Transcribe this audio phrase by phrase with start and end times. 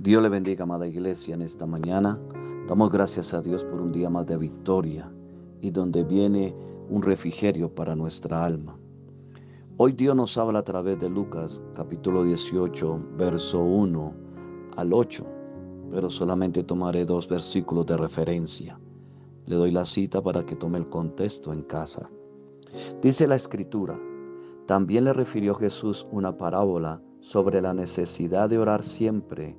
[0.00, 2.20] Dios le bendiga, amada iglesia, en esta mañana.
[2.68, 5.10] Damos gracias a Dios por un día más de victoria
[5.60, 6.54] y donde viene
[6.88, 8.78] un refrigerio para nuestra alma.
[9.76, 14.14] Hoy Dios nos habla a través de Lucas capítulo 18, verso 1
[14.76, 15.26] al 8,
[15.90, 18.78] pero solamente tomaré dos versículos de referencia.
[19.46, 22.08] Le doy la cita para que tome el contexto en casa.
[23.02, 23.98] Dice la escritura,
[24.64, 29.56] también le refirió Jesús una parábola sobre la necesidad de orar siempre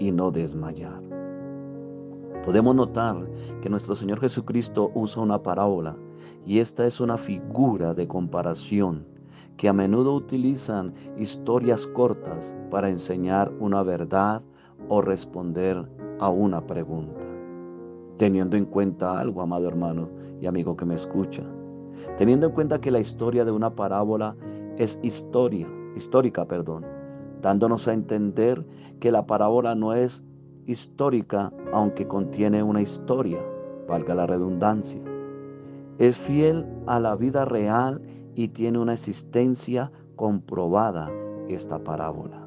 [0.00, 1.00] y no desmayar.
[2.44, 3.28] Podemos notar
[3.60, 5.94] que nuestro Señor Jesucristo usa una parábola
[6.44, 9.06] y esta es una figura de comparación
[9.56, 14.42] que a menudo utilizan historias cortas para enseñar una verdad
[14.88, 15.86] o responder
[16.18, 17.26] a una pregunta.
[18.16, 20.08] Teniendo en cuenta algo, amado hermano
[20.40, 21.42] y amigo que me escucha,
[22.16, 24.34] teniendo en cuenta que la historia de una parábola
[24.78, 26.86] es historia, histórica, perdón,
[27.40, 28.64] dándonos a entender
[29.00, 30.22] que la parábola no es
[30.66, 33.38] histórica, aunque contiene una historia,
[33.88, 35.00] valga la redundancia.
[35.98, 38.02] Es fiel a la vida real
[38.34, 41.10] y tiene una existencia comprobada
[41.48, 42.46] esta parábola.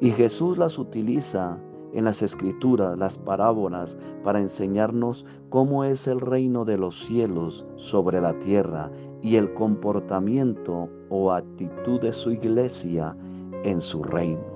[0.00, 1.58] Y Jesús las utiliza
[1.92, 8.20] en las escrituras, las parábolas, para enseñarnos cómo es el reino de los cielos sobre
[8.20, 8.90] la tierra
[9.22, 13.16] y el comportamiento o actitud de su iglesia
[13.64, 14.54] en su reino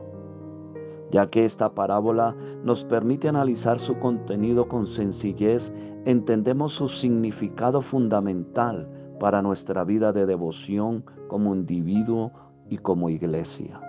[1.10, 5.72] ya que esta parábola nos permite analizar su contenido con sencillez,
[6.04, 12.32] entendemos su significado fundamental para nuestra vida de devoción como individuo
[12.68, 13.80] y como iglesia.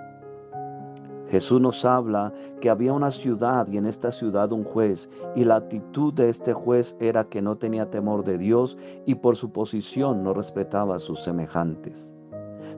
[1.28, 5.58] Jesús nos habla que había una ciudad y en esta ciudad un juez y la
[5.58, 10.24] actitud de este juez era que no tenía temor de Dios y por su posición
[10.24, 12.19] no respetaba a sus semejantes.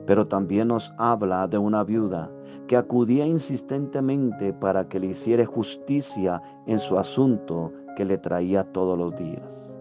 [0.06, 2.30] Pero también nos habla de una viuda
[2.66, 8.98] que acudía insistentemente para que le hiciera justicia en su asunto que le traía todos
[8.98, 9.78] los días.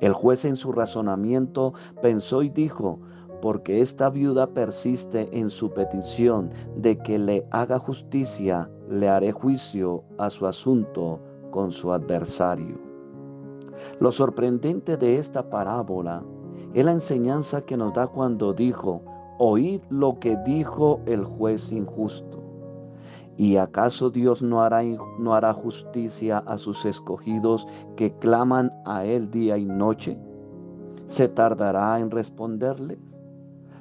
[0.00, 3.00] El juez en su razonamiento pensó y dijo,
[3.40, 10.04] porque esta viuda persiste en su petición de que le haga justicia, le haré juicio
[10.18, 12.76] a su asunto con su adversario.
[14.00, 16.22] Lo sorprendente de esta parábola
[16.74, 19.02] es la enseñanza que nos da cuando dijo,
[19.38, 22.42] oíd lo que dijo el juez injusto.
[23.36, 24.82] ¿Y acaso Dios no hará,
[25.18, 30.18] no hará justicia a sus escogidos que claman a Él día y noche?
[31.06, 32.98] ¿Se tardará en responderles?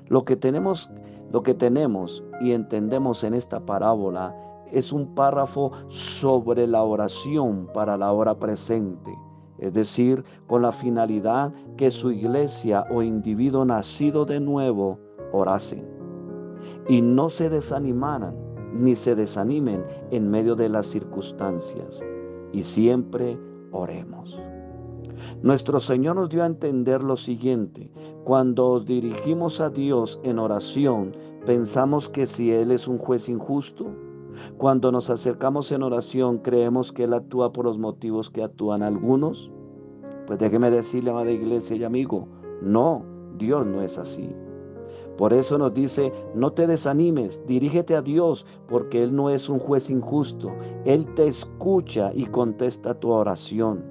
[0.06, 0.92] Lo que tenemos,
[1.32, 4.36] lo que tenemos y entendemos en esta parábola
[4.72, 9.12] es un párrafo sobre la oración para la hora presente,
[9.58, 15.00] es decir, con la finalidad que su iglesia o individuo nacido de nuevo
[15.32, 15.86] orasen
[16.88, 18.36] y no se desanimaran
[18.74, 22.04] ni se desanimen en medio de las circunstancias
[22.52, 23.38] y siempre
[23.72, 24.40] oremos.
[25.42, 27.92] Nuestro Señor nos dio a entender lo siguiente,
[28.24, 31.14] cuando dirigimos a Dios en oración,
[31.46, 33.86] pensamos que si Él es un juez injusto,
[34.58, 39.50] cuando nos acercamos en oración, creemos que Él actúa por los motivos que actúan algunos.
[40.28, 42.28] Pues déjeme decirle, amada iglesia y amigo,
[42.62, 43.04] no,
[43.38, 44.30] Dios no es así.
[45.18, 49.58] Por eso nos dice, no te desanimes, dirígete a Dios, porque Él no es un
[49.58, 50.52] juez injusto.
[50.86, 53.84] Él te escucha y contesta tu oración.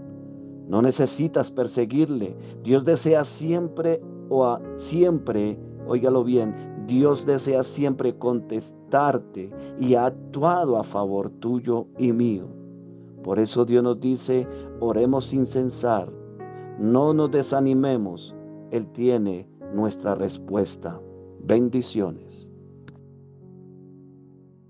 [0.69, 2.37] No necesitas perseguirle.
[2.63, 6.55] Dios desea siempre o siempre, óigalo bien,
[6.87, 9.51] Dios desea siempre contestarte
[9.81, 12.47] y ha actuado a favor tuyo y mío.
[13.25, 14.47] Por eso Dios nos dice,
[14.79, 16.13] oremos sin censar,
[16.79, 18.35] no nos desanimemos,
[18.71, 21.01] Él tiene nuestra respuesta.
[21.47, 22.51] Bendiciones.